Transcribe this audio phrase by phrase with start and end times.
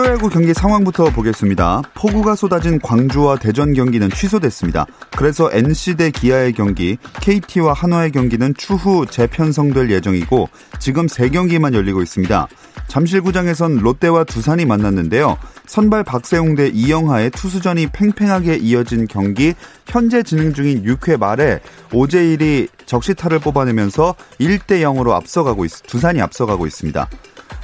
[0.00, 1.82] 프로야구 경기 상황부터 보겠습니다.
[1.92, 4.86] 폭우가 쏟아진 광주와 대전 경기는 취소됐습니다.
[5.14, 12.48] 그래서 NC 대 기아의 경기, KT와 한화의 경기는 추후 재편성될 예정이고 지금 3경기만 열리고 있습니다.
[12.88, 15.36] 잠실구장에선 롯데와 두산이 만났는데요.
[15.66, 19.52] 선발 박세웅 대 이영하의 투수전이 팽팽하게 이어진 경기
[19.86, 21.60] 현재 진행 중인 6회 말에
[21.92, 27.06] 오재일이 적시타를 뽑아내면서 1대 0으로 앞서가고 있, 두산이 앞서가고 있습니다.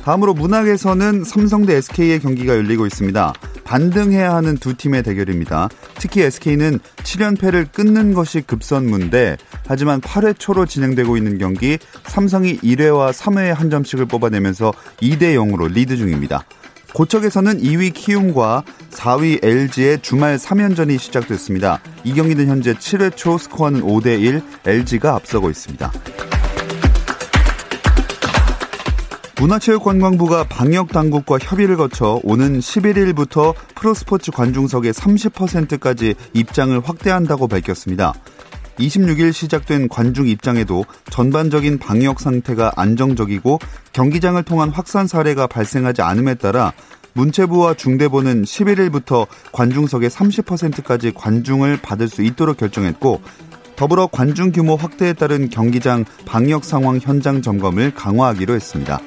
[0.07, 3.33] 다음으로 문학에서는 삼성 대 SK의 경기가 열리고 있습니다.
[3.65, 5.69] 반등해야 하는 두 팀의 대결입니다.
[5.97, 13.53] 특히 SK는 7연패를 끊는 것이 급선무인데 하지만 8회 초로 진행되고 있는 경기 삼성이 1회와 3회에
[13.53, 16.45] 한 점씩을 뽑아내면서 2대 0으로 리드 중입니다.
[16.95, 18.63] 고척에서는 2위 키움과
[18.93, 21.81] 4위 LG의 주말 3연전이 시작됐습니다.
[22.05, 25.91] 이 경기는 현재 7회 초 스코어는 5대 1, LG가 앞서고 있습니다.
[29.39, 38.15] 문화체육관광부가 방역당국과 협의를 거쳐 오는 11일부터 프로스포츠 관중석의 30%까지 입장을 확대한다고 밝혔습니다.
[38.79, 43.59] 26일 시작된 관중 입장에도 전반적인 방역 상태가 안정적이고
[43.93, 46.73] 경기장을 통한 확산 사례가 발생하지 않음에 따라
[47.13, 53.21] 문체부와 중대본은 11일부터 관중석의 30%까지 관중을 받을 수 있도록 결정했고
[53.77, 59.01] 더불어 관중 규모 확대에 따른 경기장 방역 상황 현장 점검을 강화하기로 했습니다.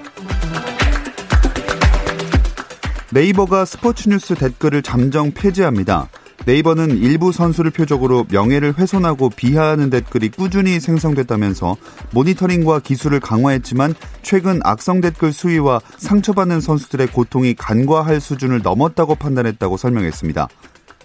[3.11, 6.07] 네이버가 스포츠뉴스 댓글을 잠정 폐지합니다.
[6.45, 11.75] 네이버는 일부 선수를 표적으로 명예를 훼손하고 비하하는 댓글이 꾸준히 생성됐다면서
[12.11, 20.47] 모니터링과 기술을 강화했지만 최근 악성 댓글 수위와 상처받는 선수들의 고통이 간과할 수준을 넘었다고 판단했다고 설명했습니다.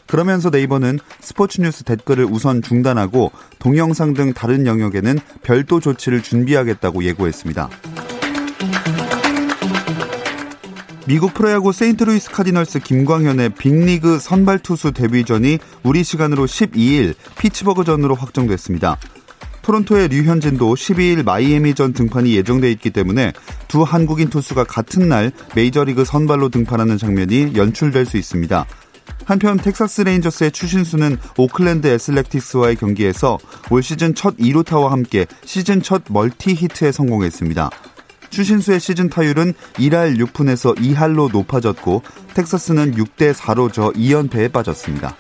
[0.06, 7.70] 그러면서 네이버는 스포츠뉴스 댓글을 우선 중단하고 동영상 등 다른 영역에는 별도 조치를 준비하겠다고 예고했습니다.
[11.06, 18.96] 미국 프로야구 세인트루이스 카디널스 김광현의 빅리그 선발 투수 데뷔전이 우리 시간으로 12일 피츠버그전으로 확정됐습니다.
[19.60, 23.34] 토론토의 류현진도 12일 마이애미전 등판이 예정돼 있기 때문에
[23.68, 28.64] 두 한국인 투수가 같은 날 메이저리그 선발로 등판하는 장면이 연출될 수 있습니다.
[29.26, 33.38] 한편 텍사스 레인저스의 추신수는 오클랜드 애슬레틱스와의 경기에서
[33.70, 37.70] 올 시즌 첫 2루타와 함께 시즌 첫 멀티 히트에 성공했습니다.
[38.34, 42.02] 추신수의 시즌 타율은 1할 6푼에서 2할로 높아졌고
[42.34, 45.16] 텍사스는 6대 4로 져 2연패에 빠졌습니다.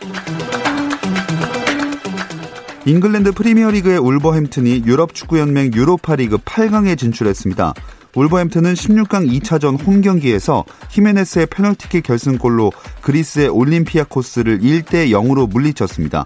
[2.86, 7.72] 잉글랜드 프리미어리그의 울버햄튼이 유럽 축구연맹 유로파리그 8강에 진출했습니다.
[8.16, 16.24] 울버햄튼은 16강 2차전 홈 경기에서 히메네스의 페널티킥 결승골로 그리스의 올림피아코스를 1대 0으로 물리쳤습니다.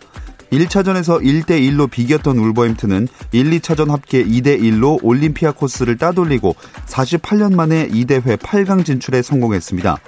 [0.52, 8.84] 1차전에서 1대1로 비겼던 울버햄튼은 1, 2차전 합계 2대1로 올림피아코스를 따돌리고 48년 만에 이 대회 8강
[8.84, 9.98] 진출에 성공했습니다.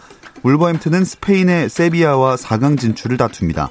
[0.43, 3.69] 울버햄튼은 스페인의 세비야와 4강 진출을 다툽니다.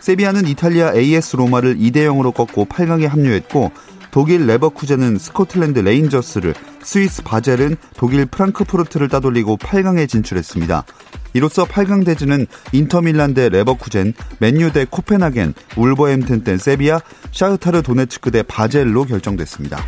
[0.00, 3.72] 세비야는 이탈리아 AS 로마를 2대 0으로 꺾고 8강에 합류했고
[4.14, 6.54] 독일 레버쿠젠은 스코틀랜드 레인저스를,
[6.84, 10.84] 스위스 바젤은 독일 프랑크푸르트를 따돌리고 8강에 진출했습니다.
[11.32, 17.00] 이로써 8강 대진은 인터밀란 대 레버쿠젠, 맨유 대 코펜하겐, 울버햄튼 대 세비야,
[17.32, 19.82] 샤흐타르 도네츠크 대 바젤로 결정됐습니다.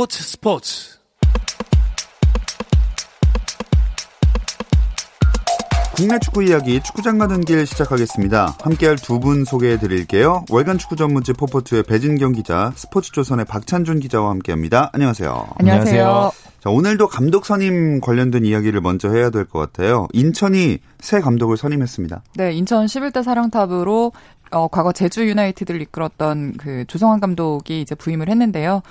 [0.00, 0.98] 스포츠 스포츠.
[5.94, 8.56] 국내 축구 이야기 축구장 가는 길 시작하겠습니다.
[8.62, 10.46] 함께할 두 분 소개해 드릴게요.
[10.48, 14.88] 월간 축구 전문지 포포트의 배진경 기자, 스포츠조선의 박찬준 기자와 함께합니다.
[14.94, 15.48] 안녕하세요.
[15.58, 16.32] 안녕하세요.
[16.60, 20.08] 자, 오늘도 감독 선임 관련된 이야기를 먼저 해야 될 것 같아요.
[20.14, 22.22] 인천이 새 감독을 선임했습니다.
[22.36, 24.12] 네, 인천 11대 사령탑으로
[24.52, 28.82] 어, 과거 제주 유나이티드를 이끌었던 그 조성환 감독이 이제 부임을 했는데요.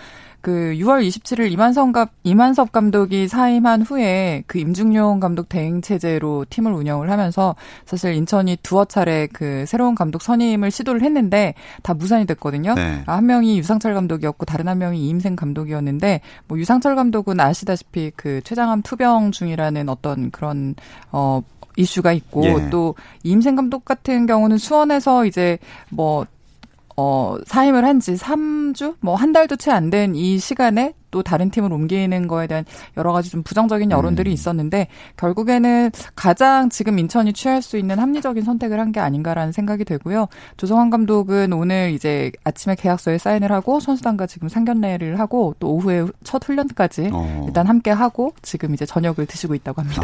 [0.41, 6.71] 그 6월 27일 이만섭, 감, 이만섭 감독이 사임한 후에 그 임중용 감독 대행 체제로 팀을
[6.71, 7.55] 운영을 하면서
[7.85, 11.53] 사실 인천이 두어 차례 그 새로운 감독 선임을 시도를 했는데
[11.83, 12.75] 다 무산이 됐거든요.
[12.75, 13.03] 네.
[13.05, 18.83] 한 명이 유상철 감독이었고 다른 한 명이 이임생 감독이었는데 뭐 유상철 감독은 아시다시피 그 최장암
[18.83, 20.75] 투병 중이라는 어떤 그런
[21.11, 21.41] 어
[21.77, 22.69] 이슈가 있고 예.
[22.69, 25.57] 또 이임생 감독 같은 경우는 수원에서 이제
[25.89, 26.25] 뭐
[26.99, 28.95] 어, 사임을 한 지 3주?
[28.99, 32.65] 뭐, 한 달도 채 안 된 이 시간에 또 다른 팀을 옮기는 거에 대한
[32.97, 34.33] 여러 가지 좀 부정적인 여론들이 음.
[34.33, 34.87] 있었는데,
[35.17, 40.27] 결국에는 가장 지금 인천이 취할 수 있는 합리적인 선택을 한 게 아닌가라는 생각이 되고요.
[40.57, 46.43] 조성환 감독은 오늘 이제 아침에 계약서에 사인을 하고 선수단과 지금 상견례를 하고 또 오후에 첫
[46.43, 47.43] 훈련까지 어.
[47.47, 50.01] 일단 함께 하고 지금 이제 저녁을 드시고 있다고 합니다.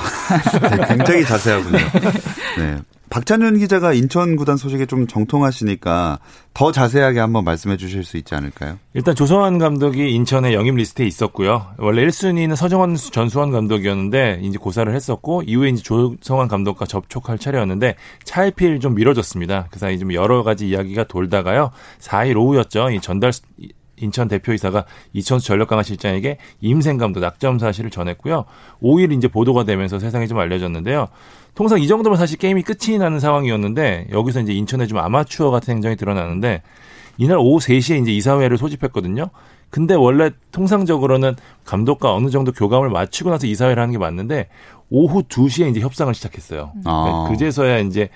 [0.77, 1.77] 네, 굉장히 자세하군요.
[2.57, 2.77] 네.
[3.09, 6.19] 박찬현 기자가 인천 구단 소식에 좀 정통하시니까
[6.53, 8.77] 더 자세하게 한번 말씀해 주실 수 있지 않을까요?
[8.93, 11.67] 일단 조성환 감독이 인천의 영입 리스트에 있었고요.
[11.77, 17.95] 원래 1순위는 서정원 전 수원 감독이었는데 이제 고사를 했었고 이후에 이제 조성환 감독과 접촉할 차례였는데
[18.23, 19.67] 차일피일 좀 미뤄졌습니다.
[19.71, 21.71] 그 사이 좀 여러 가지 이야기가 돌다가요.
[21.99, 22.89] 4일 오후였죠.
[22.89, 23.31] 이 전달수
[23.97, 28.45] 인천 대표이사가 이천수 전력강화 실장에게 이임생 감독 낙점 사실을 전했고요.
[28.81, 31.07] 5일 이제 보도가 되면서 세상에 좀 알려졌는데요.
[31.55, 35.95] 통상 이 정도면 사실 게임이 끝이 나는 상황이었는데 여기서 이제 인천에 좀 아마추어 같은 행정이
[35.95, 36.61] 드러나는데
[37.17, 39.29] 이날 오후 3시에 이제 이사회를 소집했거든요.
[39.69, 44.49] 근데 원래 통상적으로는 감독과 어느 정도 교감을 마치고 나서 이사회를 하는 게 맞는데
[44.89, 46.73] 오후 2시에 이제 협상을 시작했어요.
[46.83, 47.27] 아.
[47.31, 48.09] 그제서야 이제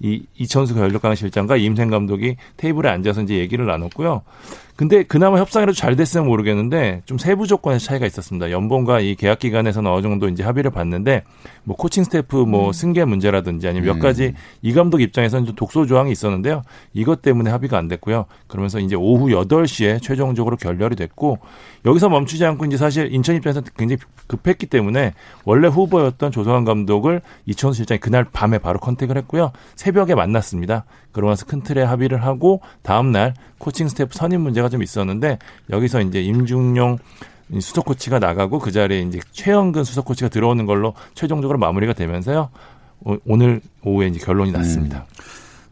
[0.00, 4.22] 이 이천수 전력강화 실장과 임생 감독이 테이블에 앉아서 이제 얘기를 나눴고요.
[4.74, 8.50] 근데 그나마 협상이라도 잘 됐으면 모르겠는데 좀 세부 조건에서 차이가 있었습니다.
[8.50, 11.24] 연봉과 이 계약 기간에서는 어느 정도 이제 합의를 봤는데
[11.64, 12.72] 뭐 코칭 스태프 뭐 음.
[12.72, 14.00] 승계 문제라든지 아니면 몇 음.
[14.00, 14.32] 가지
[14.62, 16.62] 이 감독 입장에서는 좀 독소 조항이 있었는데요.
[16.94, 18.24] 이것 때문에 합의가 안 됐고요.
[18.46, 21.38] 그러면서 이제 오후 8시에 최종적으로 결렬이 됐고
[21.84, 25.12] 여기서 멈추지 않고 이제 사실 인천 입장에서 굉장히 급했기 때문에
[25.44, 29.52] 원래 후보였던 조성환 감독을 이천수 실장이 그날 밤에 바로 contact을 했고요.
[29.74, 30.84] 새벽에 만났습니다.
[31.12, 35.38] 그러면서 큰 틀에 합의를 하고 다음 날 코칭 스태프 선임 문제가 좀 있었는데
[35.70, 36.98] 여기서 이제 임중용
[37.60, 42.48] 수석 코치가 나가고 그 자리에 이제 최영근 수석 코치가 들어오는 걸로 최종적으로 마무리가 되면서요.
[43.26, 45.06] 오늘 오후에 이제 결론이 났습니다.
[45.08, 45.22] 음.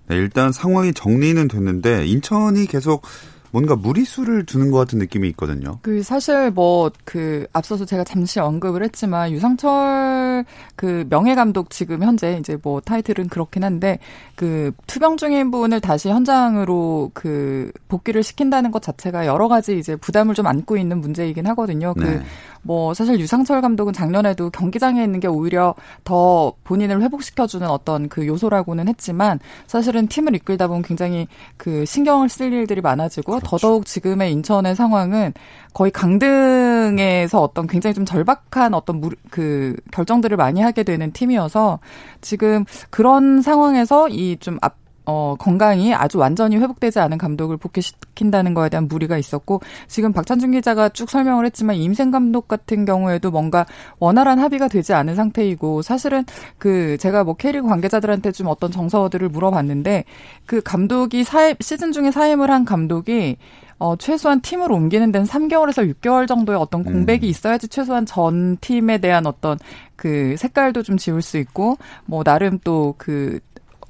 [0.08, 3.02] 네, 일단 상황이 정리는 됐는데 인천이 계속
[3.50, 5.78] 뭔가 무리수를 두는 것 같은 느낌이 있거든요.
[5.82, 10.44] 그 사실 뭐 그 앞서서 제가 잠시 언급을 했지만 유상철
[10.76, 13.98] 그 명예 감독 지금 현재 이제 뭐 타이틀은 그렇긴 한데
[14.36, 20.34] 그 투병 중인 분을 다시 현장으로 그 복귀를 시킨다는 것 자체가 여러 가지 이제 부담을
[20.34, 21.94] 좀 안고 있는 문제이긴 하거든요.
[21.94, 22.22] 그 네.
[22.66, 25.74] 그뭐 사실 유상철 감독은 작년에도 경기장에 있는 게 오히려
[26.04, 31.26] 더 본인을 회복시켜주는 어떤 그 요소라고는 했지만 사실은 팀을 이끌다 보면 굉장히
[31.56, 33.46] 그 신경을 쓸 일들이 많아지고 그렇죠.
[33.46, 35.32] 더더욱 지금의 인천의 상황은
[35.72, 41.78] 거의 강등에서 어떤 굉장히 좀 절박한 어떤 무, 그 결정들을 많이 하게 되는 팀이어서
[42.20, 44.76] 지금 그런 상황에서 이 좀 앞,
[45.10, 50.88] 어, 건강이 아주 완전히 회복되지 않은 감독을 복귀시킨다는 거에 대한 무리가 있었고 지금 박찬준 기자가
[50.90, 53.66] 쭉 설명을 했지만 임생 감독 같은 경우에도 뭔가
[53.98, 56.24] 원활한 합의가 되지 않은 상태이고 사실은
[56.58, 60.04] 그 제가 뭐 K리그 관계자들한테 좀 어떤 정서들을 물어봤는데
[60.46, 63.36] 그 감독이 사임 시즌 중에 사임을 한 감독이
[63.80, 67.30] 어, 최소한 팀을 옮기는 데는 3개월에서 6개월 정도의 어떤 공백이 음.
[67.30, 69.58] 있어야지 최소한 전 팀에 대한 어떤
[69.96, 73.40] 그 색깔도 좀 지울 수 있고, 뭐, 나름 또 그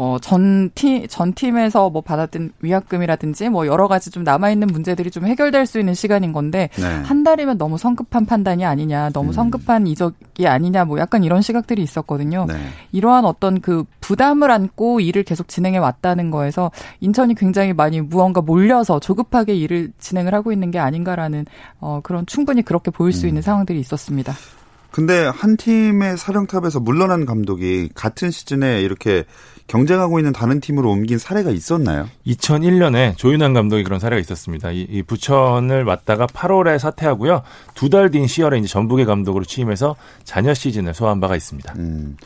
[0.02, 5.26] 어, 전 팀, 전 팀에서 뭐 받았던 위약금이라든지 뭐 여러 가지 좀 남아있는 문제들이 좀
[5.26, 6.84] 해결될 수 있는 시간인 건데, 네.
[7.02, 9.32] 한 달이면 너무 성급한 판단이 아니냐, 너무 음.
[9.34, 12.46] 성급한 이적이 아니냐, 뭐 약간 이런 시각들이 있었거든요.
[12.48, 12.54] 네.
[12.92, 19.00] 이러한 어떤 그 부담을 안고 일을 계속 진행해 왔다는 거에서 인천이 굉장히 많이 무언가 몰려서
[19.00, 21.44] 조급하게 일을 진행을 하고 있는 게 아닌가라는
[21.78, 23.28] 어, 그런 충분히 그렇게 보일 수 음.
[23.28, 24.32] 있는 상황들이 있었습니다.
[24.90, 29.24] 근데 한 팀의 사령탑에서 물러난 감독이 같은 시즌에 이렇게
[29.70, 32.08] 경쟁하고 있는 다른 팀으로 옮긴 사례가 있었나요?
[32.26, 34.72] 2001년에 조윤환 감독이 그런 사례가 있었습니다.
[34.72, 37.42] 이, 이 부천을 맡다가 8월에 사퇴하고요.
[37.74, 41.72] 두 달 뒤인 10월에 이제 전북의 감독으로 취임해서 자녀 시즌을 소화한 바가 있습니다.
[41.78, 42.16] 음,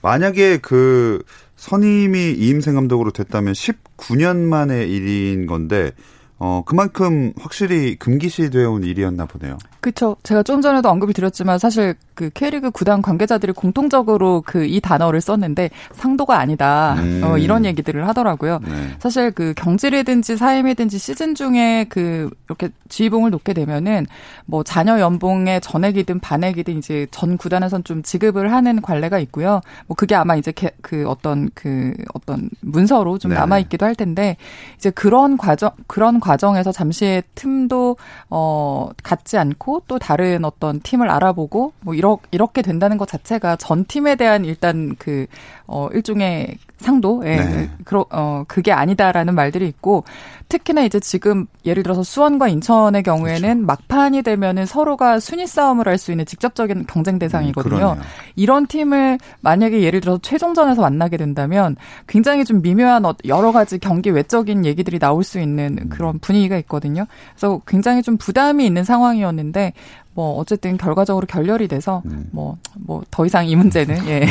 [0.00, 1.22] 만약에 그
[1.56, 5.92] 선임이 이임생 감독으로 됐다면 19년 만의 일인 건데
[6.38, 9.56] 어, 그만큼 확실히 금기시되어 온 일이었나 보네요.
[9.80, 10.16] 그렇죠.
[10.22, 15.70] 제가 좀 전에도 언급을 드렸지만 사실 그 K리그 구단 관계자들이 공통적으로 그 이 단어를 썼는데
[15.92, 16.94] 상도가 아니다.
[16.98, 17.20] 음.
[17.24, 18.60] 어, 이런 얘기들을 하더라고요.
[18.66, 18.70] 네.
[18.98, 24.06] 사실 그 경질이든지 사임이든지 시즌 중에 그 이렇게 지휘봉을 놓게 되면은
[24.46, 29.60] 뭐 자녀 연봉의 전액이든 반액이든 이제 전 구단에선 좀 지급을 하는 관례가 있고요.
[29.86, 33.36] 뭐 그게 아마 이제 그 어떤 그 어떤 문서로 좀 네.
[33.36, 34.36] 남아 있기도 할 텐데
[34.76, 37.96] 이제 그런 과정 그런 과정에서 잠시의 틈도
[38.30, 43.84] 어 갖지 않고 또 다른 어떤 팀을 알아보고 뭐 이러, 이렇게 된다는 것 자체가 전
[43.84, 47.70] 팀에 대한 일단 그어 일종의 상도, 예, 네.
[47.84, 50.04] 그러, 어, 그게 아니다라는 말들이 있고,
[50.48, 53.66] 특히나 이제 지금 예를 들어서 수원과 인천의 경우에는 그렇죠.
[53.66, 57.96] 막판이 되면은 서로가 순위 싸움을 할 수 있는 직접적인 경쟁 대상이거든요.
[57.98, 58.02] 음,
[58.36, 64.10] 이런 팀을 만약에 예를 들어서 최종전에서 만나게 된다면 굉장히 좀 미묘한 어, 여러 가지 경기
[64.10, 65.88] 외적인 얘기들이 나올 수 있는 음.
[65.88, 67.06] 그런 분위기가 있거든요.
[67.34, 69.72] 그래서 굉장히 좀 부담이 있는 상황이었는데,
[70.14, 72.82] 뭐 어쨌든 결과적으로 결렬이 돼서 뭐뭐 음.
[72.86, 74.20] 뭐더 이상 이 문제는 예.
[74.20, 74.26] 네.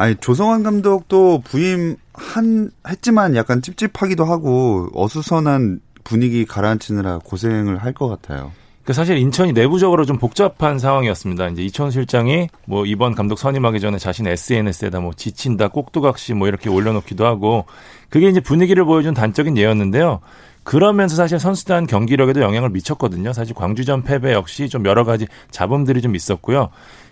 [0.00, 8.08] 아니 조성환 감독도 부임 한 했지만 약간 찝찝하기도 하고 어수선한 분위기 가라앉히느라 고생을 할 것
[8.08, 8.50] 같아요.
[8.82, 11.48] 그 사실 인천이 내부적으로 좀 복잡한 상황이었습니다.
[11.48, 16.70] 이제 이천 실장이 뭐 이번 감독 선임하기 전에 자신 SNS에다 뭐 지친다, 꼭두각시 뭐 이렇게
[16.70, 17.66] 올려놓기도 하고
[18.08, 20.20] 그게 이제 분위기를 보여준 단적인 예였는데요.
[20.62, 23.34] 그러면서 사실 선수단 경기력에도 영향을 미쳤거든요.
[23.34, 26.70] 사실 광주전 패배 역시 좀 여러 가지 잡음들이 좀 있었고요.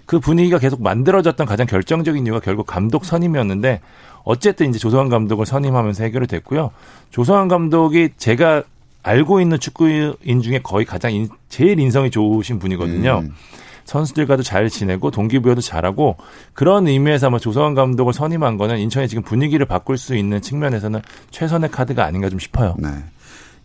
[0.09, 3.83] 그 분위기가 계속 만들어졌던 가장 결정적인 이유가 결국 감독 선임이었는데
[4.25, 6.71] 어쨌든 이제 조성환 감독을 선임하면서 해결이 됐고요.
[7.11, 8.63] 조성환 감독이 제가
[9.03, 13.21] 알고 있는 축구인 중에 거의 가장 인, 제일 인성이 좋으신 분이거든요.
[13.23, 13.35] 음.
[13.85, 16.17] 선수들과도 잘 지내고 동기부여도 잘하고
[16.55, 21.71] 그런 의미에서 아마 조성환 감독을 선임한 거는 인천의 지금 분위기를 바꿀 수 있는 측면에서는 최선의
[21.71, 22.77] 카드가 아닌가 좀 싶어요.
[22.79, 22.89] 네.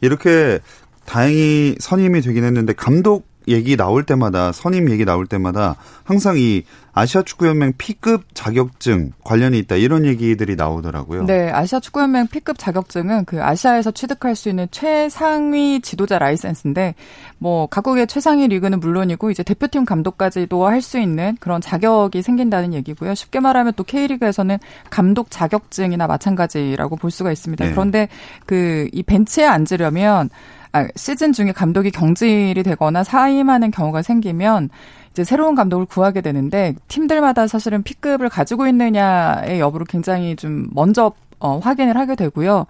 [0.01, 0.59] 이렇게
[1.05, 7.23] 다행히 선임이 되긴 했는데 감독 얘기 나올 때마다 선임 얘기 나올 때마다 항상 이 아시아
[7.23, 11.25] 축구연맹 P급 자격증 관련이 있다 이런 얘기들이 나오더라고요.
[11.25, 16.93] 네, 아시아 축구연맹 P급 자격증은 그 아시아에서 취득할 수 있는 최상위 지도자 라이센스인데
[17.39, 23.15] 뭐 각국의 최상위 리그는 물론이고 이제 대표팀 감독까지도 할 수 있는 그런 자격이 생긴다는 얘기고요.
[23.15, 24.59] 쉽게 말하면 또 K리그에서는
[24.89, 27.65] 감독 자격증이나 마찬가지라고 볼 수가 있습니다.
[27.65, 27.71] 네.
[27.71, 28.07] 그런데
[28.45, 30.29] 그 이 벤치에 앉으려면
[30.73, 34.69] 아, 시즌 중에 감독이 경질이 되거나 사임하는 경우가 생기면
[35.11, 41.59] 이제 새로운 감독을 구하게 되는데 팀들마다 사실은 P급을 가지고 있느냐의 여부를 굉장히 좀 먼저 어,
[41.59, 42.65] 확인을 하게 되고요.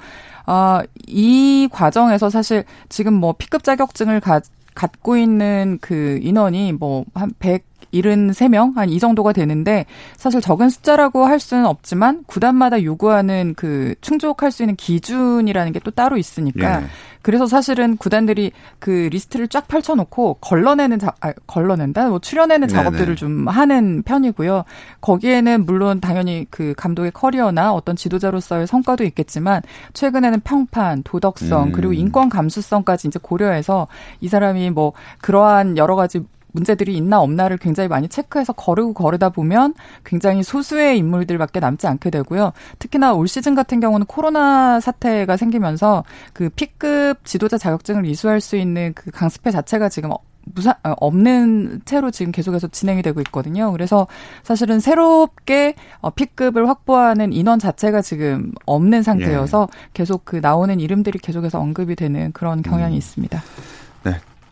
[0.48, 4.41] 어, 이 과정에서 사실 지금 뭐 P급 자격증을 가,
[4.75, 9.85] 갖고 있는 그 인원이 뭐 한 100, 73명 한 이 정도가 되는데
[10.17, 15.91] 사실 적은 숫자라고 할 수는 없지만 구단마다 요구하는 그 충족할 수 있는 기준이라는 게 또
[15.91, 16.85] 따로 있으니까 예.
[17.21, 23.15] 그래서 사실은 구단들이 그 리스트를 쫙 펼쳐놓고 걸러내는 자, 아, 걸러낸다, 뭐 추려내는 작업들을.
[23.15, 24.63] 좀 하는 편이고요.
[25.01, 29.62] 거기에는 물론 당연히 그 감독의 커리어나 어떤 지도자로서의 성과도 있겠지만
[29.93, 31.71] 최근에는 평판, 도덕성 음.
[31.71, 33.88] 그리고 인권 감수성까지 이제 고려해서
[34.19, 39.74] 이 사람이 뭐 그러한 여러 가지 문제들이 있나 없나를 굉장히 많이 체크해서 거르고 거르다 보면
[40.05, 42.53] 굉장히 소수의 인물들밖에 남지 않게 되고요.
[42.79, 48.93] 특히나 올 시즌 같은 경우는 코로나 사태가 생기면서 그 P급 지도자 자격증을 이수할 수 있는
[48.93, 50.12] 그 강습회 자체가 지금
[50.45, 53.72] 무사 어, 없는 채로 지금 계속해서 진행이 되고 있거든요.
[53.72, 54.07] 그래서
[54.43, 59.89] 사실은 새롭게 어, P급을 확보하는 인원 자체가 지금 없는 상태여서 예.
[59.93, 62.98] 계속 그 나오는 이름들이 계속해서 언급이 되는 그런 경향이 음.
[62.98, 63.41] 있습니다.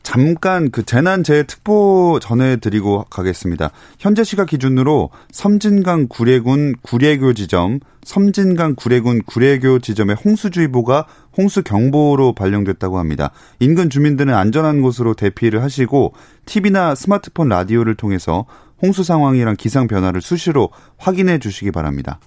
[0.03, 0.11] 네.
[0.11, 3.71] 잠깐 그 재난재해 특보 전해드리고 가겠습니다.
[3.99, 11.05] 현재 시각 기준으로 섬진강 구례군 구례교 지점, 섬진강 구례군 구례교 지점에 홍수주의보가
[11.37, 13.31] 홍수경보로 발령됐다고 합니다.
[13.59, 16.13] 인근 주민들은 안전한 곳으로 대피를 하시고
[16.45, 18.45] TV나 스마트폰 라디오를 통해서
[18.81, 22.19] 홍수 상황이랑 기상 변화를 수시로 확인해 주시기 바랍니다.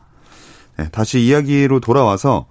[0.77, 2.47] 네, 다시 이야기로 돌아와서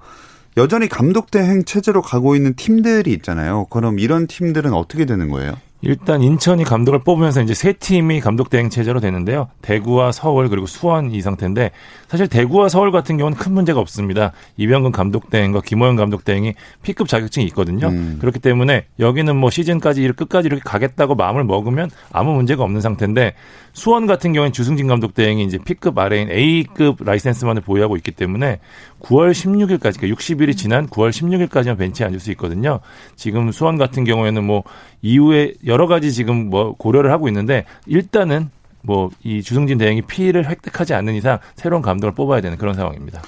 [0.58, 3.66] 여전히 감독 대행 체제로 가고 있는 팀들이 있잖아요.
[3.70, 5.54] 그럼 이런 팀들은 어떻게 되는 거예요?
[5.86, 9.50] 일단 인천이 감독을 뽑으면서 이제 세 팀이 감독 대행 체제로 되는데요.
[9.62, 11.72] 대구와 서울 그리고 수원 이 상태인데
[12.08, 14.32] 사실 대구와 서울 같은 경우는 큰 문제가 없습니다.
[14.56, 17.88] 이병근 감독 대행과 김호영 감독 대행이 P급 자격증이 있거든요.
[17.88, 18.18] 음.
[18.22, 23.34] 그렇기 때문에 여기는 뭐 시즌까지 끝까지 이렇게 가겠다고 마음을 먹으면 아무 문제가 없는 상태인데
[23.74, 28.60] 수원 같은 경우는 주승진 감독 대행이 이제 P급 아래인 A급 라이센스만을 보유하고 있기 때문에
[29.02, 32.80] 9월 16일까지 그러니까 60일이 지난 9월 16일까지만 벤치에 앉을 수 있거든요.
[33.16, 34.64] 지금 수원 같은 경우에는 뭐
[35.02, 38.50] 이후에 여러 가지 지금 뭐 고려를 하고 있는데 일단은
[38.84, 43.22] 뭐 이 주승진 대행이 피해를 획득하지 않는 이상 새로운 감독을 뽑아야 되는 그런 상황입니다.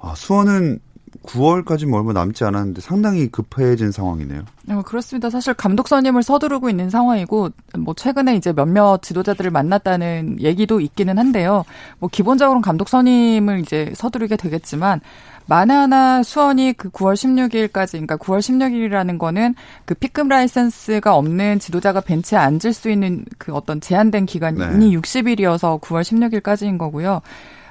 [0.00, 0.78] 아, 수원은
[1.24, 4.42] 9월까지 뭐 얼마 남지 않았는데 상당히 급해진 상황이네요.
[4.70, 5.30] 어, 그렇습니다.
[5.30, 11.64] 사실 감독 선임을 서두르고 있는 상황이고 뭐 최근에 이제 몇몇 지도자들을 만났다는 얘기도 있기는 한데요.
[11.98, 15.00] 뭐 기본적으로 감독 선임을 이제 서두르게 되겠지만
[15.48, 19.54] 만에 하나 수원이 그 9월 16일까지, 그러니까 9월 16일이라는 거는
[19.86, 24.66] 그 P급 라이센스가 없는 지도자가 벤치에 앉을 수 있는 그 어떤 제한된 기간이 네.
[24.66, 27.22] 60일이어서 9월 16일까지인 거고요.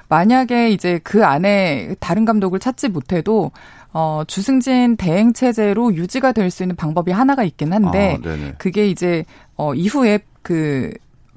[0.08, 3.52] 만약에 이제 그 안에 다른 감독을 찾지 못해도
[3.92, 8.20] 어, 주승진 대행 체제로 유지가 될 수 있는 방법이 하나가 있긴 한데 아,
[8.58, 9.24] 그게 이제
[9.56, 10.92] 어, 이후에 그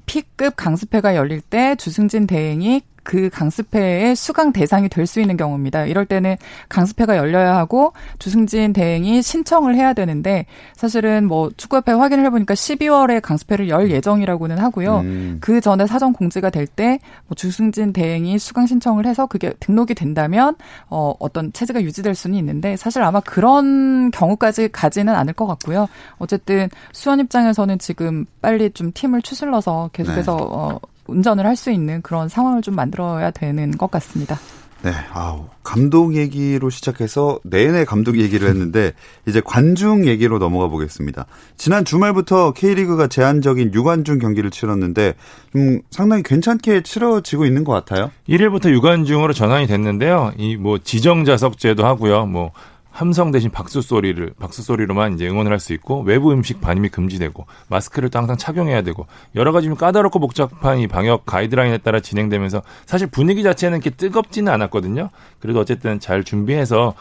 [0.06, 5.84] P급 강습회가 열릴 때 주승진 대행이 그 강습회의 수강 대상이 될 수 있는 경우입니다.
[5.86, 6.36] 이럴 때는
[6.68, 13.68] 강습회가 열려야 하고 주승진 대행이 신청을 해야 되는데 사실은 뭐 축구협회 확인을 해보니까 12월에 강습회를
[13.68, 14.98] 열 예정이라고는 하고요.
[15.00, 15.38] 음.
[15.40, 20.54] 그 전에 사전 공지가 될 때 뭐 주승진 대행이 수강 신청을 해서 그게 등록이 된다면
[20.88, 25.88] 어 어떤 체제가 유지될 수는 있는데 사실 아마 그런 경우까지 가지는 않을 것 같고요.
[26.18, 30.42] 어쨌든 수원 입장에서는 지금 빨리 좀 팀을 추슬러서 계속해서 네.
[30.42, 30.80] 어
[31.12, 34.38] 운전을 할 수 있는 그런 상황을 좀 만들어야 되는 것 같습니다.
[34.82, 38.94] 네, 아우 감독 얘기로 시작해서 내내 감독 얘기를 했는데
[39.28, 41.26] 이제 관중 얘기로 넘어가 보겠습니다.
[41.56, 45.14] 지난 주말부터 K리그가 제한적인 유관중 경기를 치렀는데
[45.52, 48.10] 좀 상당히 괜찮게 치러지고 있는 것 같아요.
[48.28, 50.32] 1일부터 유관중으로 전환이 됐는데요.
[50.36, 52.26] 이 뭐 지정 자석 제도 하고요.
[52.26, 52.50] 뭐
[52.92, 57.46] 함성 대신 박수 소리를 박수 소리로만 이제 응원을 할 수 있고 외부 음식 반입이 금지되고
[57.68, 62.62] 마스크를 또 항상 착용해야 되고 여러 가지 좀 까다롭고 복잡한 이 방역 가이드라인에 따라 진행되면서
[62.84, 65.10] 사실 분위기 자체는 이렇게 뜨겁지는 않았거든요.
[65.40, 66.94] 그래도 어쨌든 잘 준비해서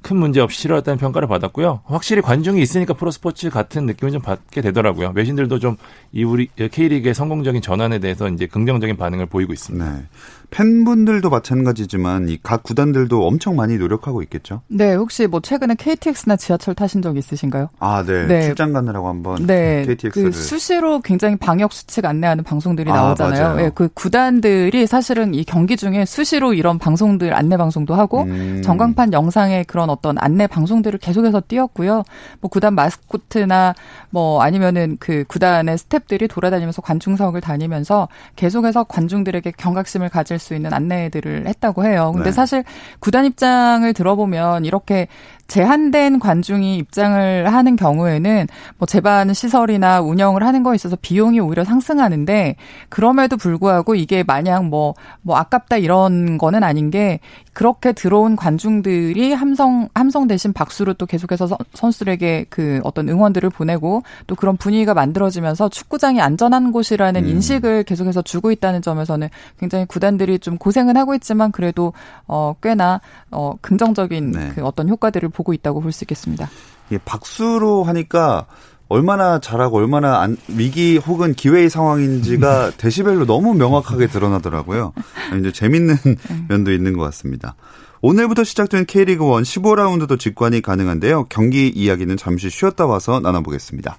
[0.00, 1.80] 큰 문제 없이 치러졌다는 평가를 받았고요.
[1.84, 5.12] 확실히 관중이 있으니까 프로스포츠 같은 느낌을 좀 받게 되더라고요.
[5.14, 5.76] 외신들도 좀
[6.12, 9.92] 이 우리 K리그의 성공적인 전환에 대해서 이제 긍정적인 반응을 보이고 있습니다.
[9.92, 10.04] 네.
[10.50, 14.62] 팬분들도 마찬가지지만 이 각 구단들도 엄청 많이 노력하고 있겠죠.
[14.68, 17.68] 네, 혹시 뭐 최근에 KTX나 지하철 타신 적 있으신가요?
[17.78, 18.26] 아, 네.
[18.26, 18.42] 네.
[18.46, 19.84] 출장 가느라고 한번 네.
[19.86, 23.56] KTX를 그 수시로 굉장히 방역 수칙 안내하는 방송들이 아, 나오잖아요.
[23.56, 28.62] 네, 그 구단들이 사실은 이 경기 중에 수시로 이런 방송들 안내 방송도 하고 음.
[28.64, 32.02] 전광판 영상의 그런 어떤 안내 방송들을 계속해서 띄웠고요.
[32.40, 33.74] 뭐 구단 마스코트나
[34.10, 41.46] 뭐 아니면은 그 구단의 스탭들이 돌아다니면서 관중석을 다니면서 계속해서 관중들에게 경각심을 가질 수 있는 안내들을
[41.46, 42.12] 했다고 해요.
[42.14, 42.32] 근데 네.
[42.32, 42.64] 사실
[43.00, 45.08] 구단 입장을 들어보면 이렇게
[45.48, 52.56] 제한된 관중이 입장을 하는 경우에는 뭐 재반 시설이나 운영을 하는 거에 있어서 비용이 오히려 상승하는데
[52.90, 57.20] 그럼에도 불구하고 이게 마냥 뭐뭐 뭐 아깝다 이런 거는 아닌 게
[57.54, 64.36] 그렇게 들어온 관중들이 함성 함성 대신 박수로 또 계속해서 선수들에게 그 어떤 응원들을 보내고 또
[64.36, 67.28] 그런 분위기가 만들어지면서 축구장이 안전한 곳이라는 음.
[67.28, 71.94] 인식을 계속해서 주고 있다는 점에서는 굉장히 구단들이 좀 고생은 하고 있지만 그래도
[72.28, 74.52] 어 꽤나 어 긍정적인 네.
[74.54, 76.50] 그 어떤 효과들을 보고 있다고 볼 수 있겠습니다.
[76.90, 78.46] 예, 박수로 하니까
[78.88, 84.92] 얼마나 잘하고 얼마나 안, 위기 혹은 기회의 상황인지가 데시벨로 너무 명확하게 드러나더라고요.
[85.38, 86.16] 이제 재밌는 네.
[86.48, 87.54] 면도 있는 것 같습니다.
[88.00, 91.24] 오늘부터 시작된 K리그 1 15라운드도 직관이 가능한데요.
[91.28, 93.98] 경기 이야기는 잠시 쉬었다 와서 나눠보겠습니다.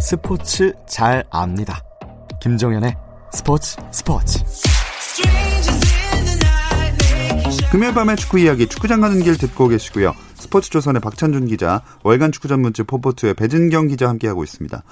[0.00, 1.82] 스포츠 잘 압니다.
[2.42, 2.94] 김종현의
[3.32, 4.40] 스포츠 스포츠.
[7.72, 10.12] 금요일 밤의 축구 이야기 축구장 가는 길 듣고 계시고요.
[10.34, 14.82] 스포츠조선의 박찬준 기자, 월간 축구 전문지 포포트의 배진경 기자 함께하고 있습니다.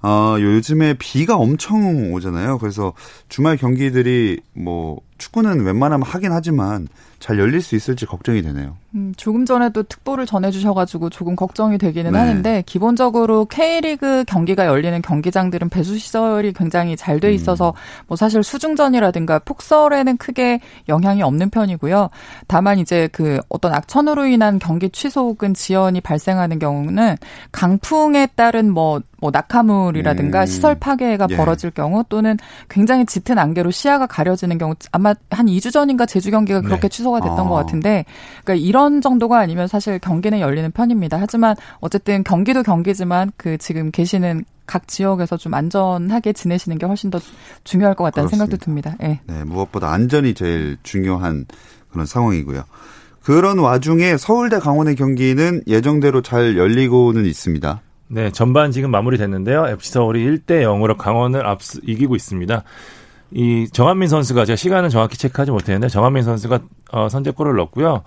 [0.00, 2.56] 어, 요즘에 비가 엄청 오잖아요.
[2.60, 2.94] 그래서
[3.28, 6.88] 주말 경기들이 뭐 축구는 웬만하면 하긴 하지만
[7.24, 8.76] 잘 열릴 수 있을지 걱정이 되네요.
[8.94, 12.18] 음, 조금 전에도 특보를 전해주셔가지고 조금 걱정이 되기는 네.
[12.18, 18.04] 하는데 기본적으로 K리그 경기가 열리는 경기장들은 배수 시설이 굉장히 잘 돼 있어서 음.
[18.08, 22.10] 뭐 사실 수중전이라든가 폭설에는 크게 영향이 없는 편이고요.
[22.48, 27.16] 다만 이제 그 어떤 악천후로 인한 경기 취소 혹은 지연이 발생하는 경우는
[27.52, 30.46] 강풍에 따른 뭐, 뭐 낙하물이라든가 음.
[30.46, 31.36] 시설 파괴가 예.
[31.36, 32.36] 벌어질 경우 또는
[32.68, 36.88] 굉장히 짙은 안개로 시야가 가려지는 경우 아마 한 2주 전인가 제주 경기가 그렇게 네.
[36.88, 37.48] 취소가 됐던 아.
[37.48, 38.04] 것 같은데
[38.44, 41.18] 그러니까 이런 정도가 아니면 사실 경기는 열리는 편입니다.
[41.20, 47.18] 하지만 어쨌든 경기도 경기지만 그 지금 계시는 각 지역에서 좀 안전하게 지내시는 게 훨씬 더
[47.64, 48.56] 중요할 것 같다는 그렇습니다.
[48.56, 48.96] 생각도 듭니다.
[48.98, 49.20] 네.
[49.26, 51.46] 네, 무엇보다 안전이 제일 중요한
[51.90, 52.64] 그런 상황이고요.
[53.22, 57.80] 그런 와중에 서울대 강원의 경기는 예정대로 잘 열리고는 있습니다.
[58.08, 59.66] 네, 전반 지금 마무리됐는데요.
[59.68, 62.62] FC 서울이 1대 0으로 강원을 앞서 이기고 있습니다.
[63.30, 66.60] 이 정한민 선수가 제가 시간은 정확히 체크하지 못했는데 정한민 선수가
[66.92, 68.02] 어, 선제골을 넣었고요.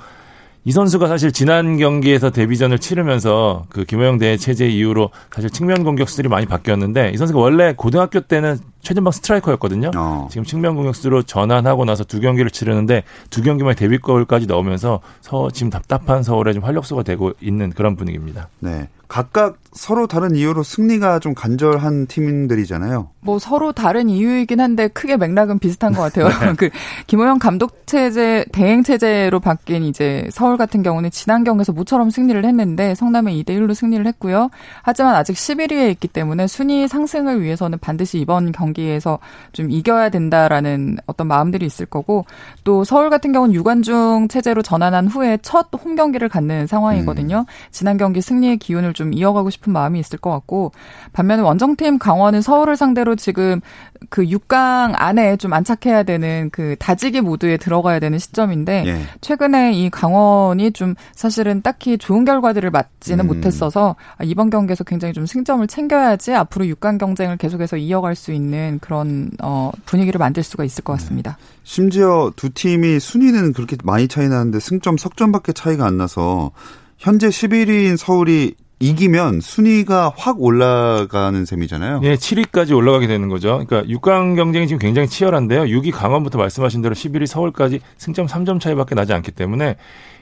[0.67, 6.27] 이 선수가 사실 지난 경기에서 데뷔전을 치르면서 그 김호영 대회 체제 이후로 사실 측면 공격수들이
[6.27, 9.91] 많이 바뀌었는데 이 선수가 원래 고등학교 때는 최전방 스트라이커였거든요.
[9.95, 10.27] 어.
[10.29, 16.21] 지금 측면 공격수로 전환하고 나서 두 경기를 치르는데 두 경기만 데뷔골까지 넣으면서 서, 지금 답답한
[16.21, 18.49] 서울에 좀 활력소가 되고 있는 그런 분위기입니다.
[18.59, 18.89] 네.
[19.07, 23.09] 각각 서로 다른 이유로 승리가 좀 간절한 팀들이잖아요.
[23.21, 26.27] 뭐 서로 다른 이유이긴 한데 크게 맥락은 비슷한 것 같아요.
[26.27, 26.53] 네.
[26.57, 26.69] 그
[27.05, 32.95] 김호영 감독 체제 대행 체제로 바뀐 이제 서울 같은 경우는 지난 경기에서 모처럼 승리를 했는데
[32.95, 34.49] 성남은 2대 1로 승리를 했고요.
[34.81, 39.19] 하지만 아직 11위에 있기 때문에 순위 상승을 위해서는 반드시 이번 경기에서
[39.53, 42.25] 좀 이겨야 된다라는 어떤 마음들이 있을 거고
[42.63, 47.39] 또 서울 같은 경우는 유관중 체제로 전환한 후에 첫 홈 경기를 갖는 상황이거든요.
[47.39, 47.45] 음.
[47.71, 50.71] 지난 경기 승리의 기운을 좀 이어가고 싶은 마음이 있을 것 같고
[51.13, 53.61] 반면에 원정팀 강원은 서울을 상대로 지금
[54.09, 59.01] 그 6강 안에 좀 안착해야 되는 그 다지기 모드에 들어가야 되는 시점인데 예.
[59.21, 63.27] 최근에 이 강원이 좀 사실은 딱히 좋은 결과들을 맞지는 음.
[63.27, 69.29] 못했어서 이번 경기에서 굉장히 좀 승점을 챙겨야지 앞으로 6강 경쟁을 계속해서 이어갈 수 있는 그런
[69.41, 71.37] 어 분위기를 만들 수가 있을 것 같습니다.
[71.39, 71.57] 네.
[71.63, 76.51] 심지어 두 팀이 순위는 그렇게 많이 차이 나는데 승점 석점밖에 차이가 안 나서
[76.97, 81.99] 현재 11위인 서울이 이기면 순위가 확 올라가는 셈이잖아요.
[82.01, 83.63] 네, 7위까지 올라가게 되는 거죠.
[83.67, 85.63] 그러니까 6강 경쟁이 지금 굉장히 치열한데요.
[85.63, 89.77] 6위 강원부터 말씀하신 대로 11위 서울까지 승점 3점 차이밖에 나지 않기 때문에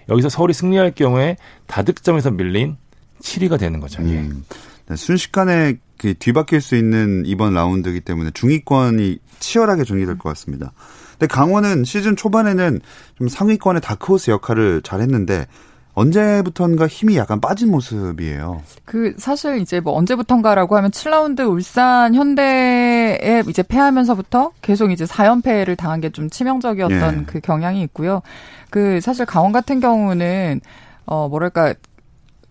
[0.09, 1.35] 여기서 서울이 승리할 경우에
[1.67, 2.77] 다득점에서 밀린
[3.21, 4.01] 7위가 되는 거죠.
[4.03, 4.19] 예.
[4.19, 4.45] 음.
[4.87, 10.71] 네, 순식간에 그 뒤바뀔 수 있는 이번 라운드이기 때문에 중위권이 치열하게 정리될 것 같습니다.
[11.11, 12.81] 근데 강원은 시즌 초반에는
[13.17, 15.47] 좀 상위권의 다크호스 역할을 잘했는데
[15.95, 18.61] 언제부턴가 힘이 약간 빠진 모습이에요.
[18.85, 26.01] 그 사실 이제 뭐 언제부턴가라고 하면 7라운드 울산 현대에 이제 패하면서부터 계속 이제 4연패를 당한
[26.01, 27.23] 게 좀 치명적이었던 예.
[27.25, 28.21] 그 경향이 있고요.
[28.69, 30.61] 그 사실 강원 같은 경우는
[31.05, 31.73] 어 뭐랄까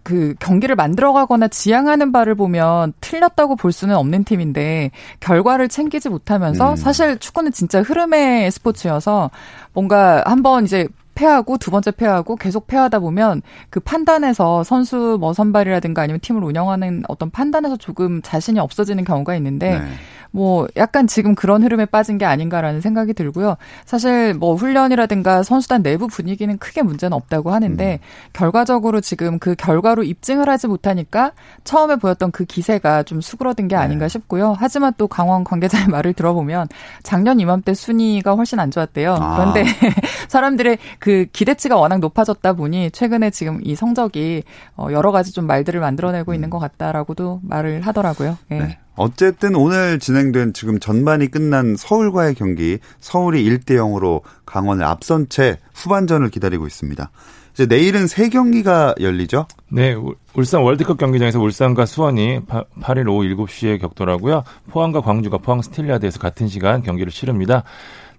[0.02, 6.76] 그 경기를 만들어가거나 지향하는 바를 보면 틀렸다고 볼 수는 없는 팀인데 결과를 챙기지 못하면서 음.
[6.76, 9.30] 사실 축구는 진짜 흐름의 스포츠여서
[9.72, 16.03] 뭔가 한번 이제 패하고 두 번째 패하고 계속 패하다 보면 그 판단에서 선수 뭐 선발이라든가
[16.03, 19.87] 아니면 팀을 운영하는 어떤 판단에서 조금 자신이 없어지는 경우가 있는데 네.
[20.34, 23.56] 뭐 약간 지금 그런 흐름에 빠진 게 아닌가라는 생각이 들고요.
[23.84, 27.98] 사실 뭐 훈련이라든가 선수단 내부 분위기는 크게 문제는 없다고 하는데 음.
[28.32, 31.30] 결과적으로 지금 그 결과로 입증을 하지 못하니까
[31.62, 34.08] 처음에 보였던 그 기세가 좀 수그러든 게 아닌가 네.
[34.08, 34.56] 싶고요.
[34.58, 36.66] 하지만 또 강원 관계자의 말을 들어보면
[37.04, 39.14] 작년 이맘때 순위가 훨씬 안 좋았대요.
[39.14, 39.36] 아.
[39.36, 39.64] 그런데
[40.26, 44.42] 사람들의 그 기대치가 워낙 높아졌다 보니 최근에 지금 이 성적이
[44.76, 46.34] 어, 여러 가지 좀 말들을 만들어내고 음.
[46.34, 48.36] 있는 것 같다라고도 말을 하더라고요.
[48.48, 48.58] 네.
[48.58, 48.78] 네.
[48.96, 56.30] 어쨌든 오늘 진행된 지금 전반이 끝난 서울과의 경기 서울이 1대 0으로 강원을 앞선 채 후반전을
[56.30, 57.11] 기다리고 있습니다.
[57.54, 59.46] 이제 내일은 세 경기가 열리죠?
[59.68, 59.94] 네,
[60.35, 64.42] 울산 월드컵 경기장에서 울산과 수원이 8일 오후 7시에 격돌하고요.
[64.70, 67.62] 포항과 광주가 포항 스틸야드에서 같은 시간 경기를 치릅니다.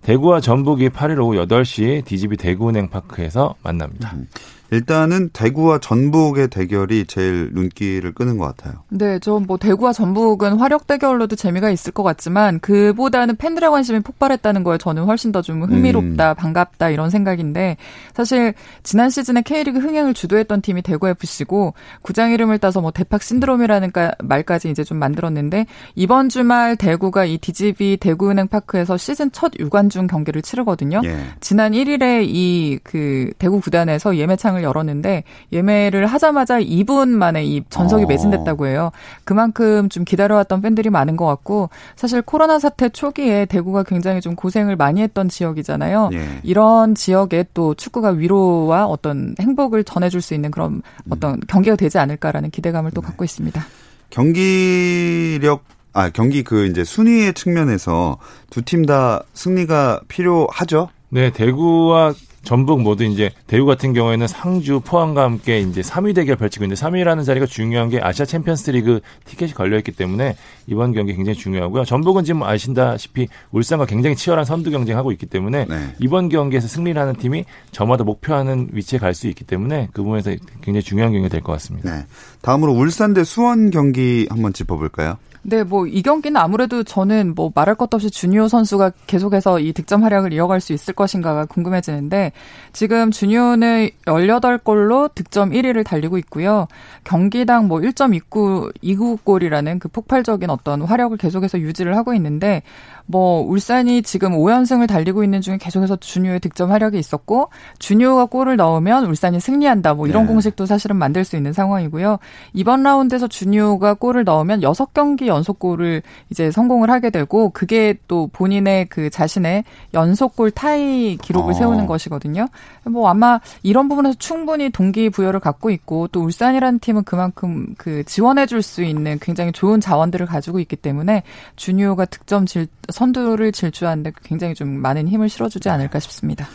[0.03, 4.13] 대구와 전북이 8일 오후 8시 DGB 대구은행 파크에서 만납니다.
[4.15, 4.27] 음.
[4.71, 8.83] 일단은 대구와 전북의 대결이 제일 눈길을 끄는 것 같아요.
[8.89, 14.63] 네, 좀 뭐 대구와 전북은 화력 대결로도 재미가 있을 것 같지만 그보다는 팬들의 관심이 폭발했다는
[14.63, 16.35] 거에 저는 훨씬 더 좀 흥미롭다, 음.
[16.35, 17.77] 반갑다 이런 생각인데
[18.15, 23.91] 사실 지난 시즌에 K리그 흥행을 주도했던 팀이 대구 FC고 구장 이름을 따서 뭐 대팍 신드롬이라는
[24.23, 30.41] 말까지 이제 좀 만들었는데 이번 주말 대구가 이 DGB 대구은행 파크에서 시즌 첫 유관중 경기를
[30.41, 31.01] 치르거든요.
[31.05, 31.17] 예.
[31.39, 38.03] 지난 1일에 이 그 대구 구단에서 예매창 을 열었는데 예매를 하자마자 2분 만에 이 전석이
[38.03, 38.07] 어.
[38.07, 38.91] 매진됐다고 해요.
[39.23, 44.75] 그만큼 좀 기다려왔던 팬들이 많은 것 같고 사실 코로나 사태 초기에 대구가 굉장히 좀 고생을
[44.75, 46.09] 많이 했던 지역이잖아요.
[46.13, 46.39] 예.
[46.43, 52.49] 이런 지역에 또 축구가 위로와 어떤 행복을 전해줄 수 있는 그런 어떤 경기가 되지 않을까라는
[52.51, 53.07] 기대감을 또 네.
[53.07, 53.63] 갖고 있습니다.
[54.09, 55.63] 경기력
[55.93, 58.17] 아 경기 그 이제 순위의 측면에서
[58.49, 60.89] 두 팀 다 승리가 필요하죠.
[61.09, 62.13] 네, 대구와
[62.45, 67.25] 전북 모두 이제 대우 같은 경우에는 상주, 포항과 함께 이제 3위 대결 펼치고 있는데 3위라는
[67.25, 71.83] 자리가 중요한 게 아시아 챔피언스리그 티켓이 걸려 있기 때문에 이번 경기 굉장히 중요하고요.
[71.83, 75.95] 전북은 지금 아신다시피 울산과 굉장히 치열한 선두 경쟁하고 있기 때문에 네.
[75.99, 80.31] 이번 경기에서 승리를 하는 팀이 저마다 목표하는 위치에 갈 수 있기 때문에 그 부분에서
[80.61, 81.95] 굉장히 중요한 경기가 될 것 같습니다.
[81.95, 82.05] 네.
[82.41, 85.17] 다음으로 울산 대 수원 경기 한번 짚어볼까요?
[85.47, 90.03] 네, 뭐 이 경기는 아무래도 저는 뭐 말할 것도 없이 주니오 선수가 계속해서 이 득점
[90.03, 92.31] 활약을 이어갈 수 있을 것인가가 궁금해지는데
[92.73, 96.67] 지금 준효는 18골로 득점 1위를 달리고 있고요.
[97.03, 102.63] 경기당 뭐 1.29, 29골이라는 그 폭발적인 어떤 화력을 계속해서 유지를 하고 있는데
[103.05, 109.05] 뭐 울산이 지금 5연승을 달리고 있는 중에 계속해서 준효의 득점 화력이 있었고 준효가 골을 넣으면
[109.05, 109.93] 울산이 승리한다.
[109.93, 110.33] 뭐 이런 네.
[110.33, 112.19] 공식도 사실은 만들 수 있는 상황이고요.
[112.53, 118.87] 이번 라운드에서 준효가 골을 넣으면 6경기 연속 골을 이제 성공을 하게 되고 그게 또 본인의
[118.89, 119.63] 그 자신의
[119.93, 121.53] 연속골 타이 기록을 어.
[121.53, 122.47] 세우는 것이거든요.
[122.83, 128.45] 뭐 아마 이런 부분에서 충분히 동기 부여를 갖고 있고 또 울산이라는 팀은 그만큼 그 지원해
[128.45, 131.23] 줄 수 있는 굉장히 좋은 자원들을 가지고 있기 때문에
[131.55, 136.47] 준효가 득점 질 선두를 질주하는데 굉장히 좀 많은 힘을 실어주지 않을까 싶습니다.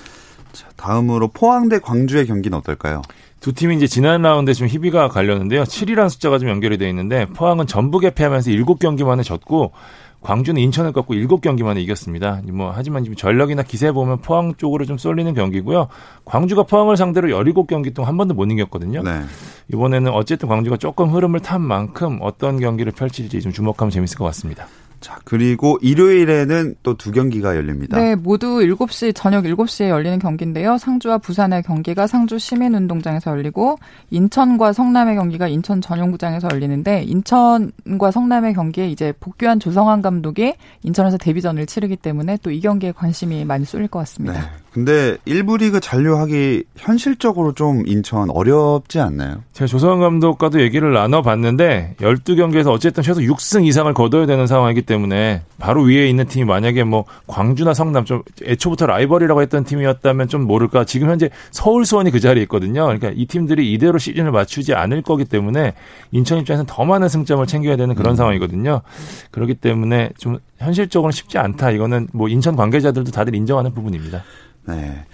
[0.52, 3.02] 자, 다음으로 포항 대 광주의 경기는 어떨까요?
[3.40, 5.64] 두 팀이 이제 지난 라운드에 좀 희비가 갈렸는데요.
[5.64, 9.72] 7이라는 숫자가 좀 연결이 되어 있는데 포항은 전북에 패하면서 7경기 만에 졌고
[10.22, 12.40] 광주는 인천을 꺾고 7경기 만에 이겼습니다.
[12.52, 15.88] 뭐 하지만 지금 전력이나 기세 보면 포항 쪽으로 좀 쏠리는 경기고요.
[16.24, 19.02] 광주가 포항을 상대로 17경기 동안 한 번도 못 이겼거든요.
[19.02, 19.22] 네.
[19.72, 24.66] 이번에는 어쨌든 광주가 조금 흐름을 탄 만큼 어떤 경기를 펼칠지 좀 주목하면 재밌을 것 같습니다.
[25.00, 27.98] 자, 그리고 일요일에는 또 두 경기가 열립니다.
[27.98, 30.76] 네, 모두 7시, 저녁 7시에 열리는 경기인데요.
[30.76, 33.78] 상주와 부산의 경기가 상주 시민운동장에서 열리고,
[34.10, 41.64] 인천과 성남의 경기가 인천 전용구장에서 열리는데, 인천과 성남의 경기에 이제 복귀한 조성환 감독이 인천에서 데뷔전을
[41.66, 44.38] 치르기 때문에 또 이 경기에 관심이 많이 쏠릴 것 같습니다.
[44.38, 44.46] 네.
[44.72, 49.42] 근데 1부 리그 잔류하기 현실적으로 좀 인천 어렵지 않나요?
[49.52, 55.82] 제가 조성환 감독과도 얘기를 나눠봤는데 12경기에서 어쨌든 최소 6승 이상을 거둬야 되는 상황이기 때문에 바로
[55.82, 61.10] 위에 있는 팀이 만약에 뭐 광주나 성남 좀 애초부터 라이벌이라고 했던 팀이었다면 좀 모를까 지금
[61.10, 62.84] 현재 서울 수원이 그 자리에 있거든요.
[62.84, 65.74] 그러니까 이 팀들이 이대로 시즌을 맞추지 않을 거기 때문에
[66.12, 68.16] 인천 입장에서는 더 많은 승점을 챙겨야 되는 그런 음.
[68.16, 68.82] 상황이거든요.
[69.32, 71.70] 그렇기 때문에 좀 현실적으로는 쉽지 않다.
[71.72, 74.22] 이거는 뭐 인천 관계자들도 다들 인정하는 부분입니다.
[74.70, 75.04] 네.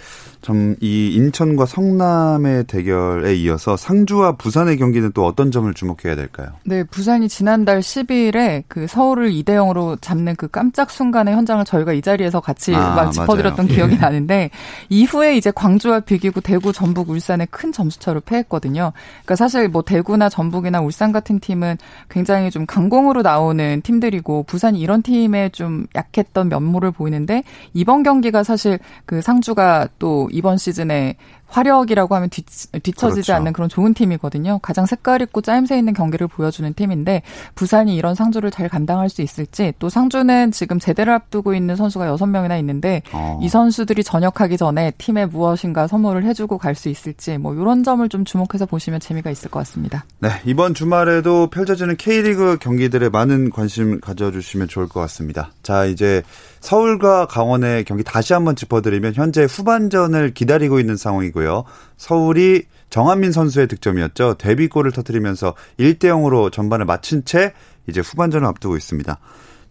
[0.46, 6.48] 참 이 인천과 성남의 대결에 이어서 상주와 부산의 경기는 또 어떤 점을 주목해야 될까요?
[6.64, 12.02] 네, 부산이 지난달 12일에 그 서울을 2대 0으로 잡는 그 깜짝 순간의 현장을 저희가 이
[12.02, 13.98] 자리에서 같이 아, 막 짚어드렸던 기억이 예.
[13.98, 14.50] 나는데
[14.88, 18.92] 이후에 이제 광주와 비기고 대구, 전북, 울산에 큰 점수차로 패했거든요.
[18.94, 21.78] 그러니까 사실 뭐 대구나 전북이나 울산 같은 팀은
[22.10, 28.78] 굉장히 좀 강공으로 나오는 팀들이고 부산이 이런 팀에 좀 약했던 면모를 보이는데 이번 경기가 사실
[29.06, 31.16] 그 상주가 또 이번 시즌에
[31.48, 33.34] 화력이라고 하면 뒤, 뒤처지지 그렇죠.
[33.34, 34.60] 않는 그런 좋은 팀이거든요.
[34.60, 37.22] 가장 색깔 있고 짜임새 있는 경기를 보여주는 팀인데
[37.54, 42.58] 부산이 이런 상주를 잘 감당할 수 있을지 또 상주는 지금 제대를 앞두고 있는 선수가 6명이나
[42.60, 43.40] 있는데 어.
[43.42, 48.24] 이 선수들이 전역하기 전에 팀에 무엇인가 선물을 해주고 갈 수 있을지 뭐 이런 점을 좀
[48.24, 50.04] 주목해서 보시면 재미가 있을 것 같습니다.
[50.20, 55.52] 네 이번 주말에도 펼쳐지는 K리그 경기들에 많은 관심 가져주시면 좋을 것 같습니다.
[55.62, 56.22] 자 이제
[56.60, 61.64] 서울과 강원의 경기 다시 한번 짚어드리면 현재 후반전을 기다리고 있는 상황이고 요.
[61.96, 64.34] 서울이 정한민 선수의 득점이었죠.
[64.34, 67.52] 데뷔골을 터뜨리면서 1대 0으로 전반을 마친 채
[67.88, 69.18] 이제 후반전을 앞두고 있습니다.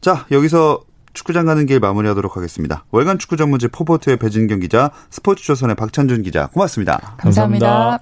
[0.01, 0.81] 자, 여기서
[1.13, 2.85] 축구장 가는 길 마무리하도록 하겠습니다.
[2.91, 7.15] 월간 축구 전문지 포포트의 배진경 기자, 스포츠조선의 박찬준 기자, 고맙습니다.
[7.17, 7.99] 감사합니다.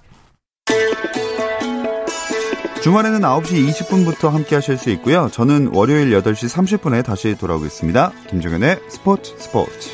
[2.82, 5.30] 주말에는 9시 20분부터 함께 하실 수 있고요.
[5.32, 8.12] 저는 월요일 8시 30분에 다시 돌아오겠습니다.
[8.28, 9.90] 김종현의 스포츠 스포츠.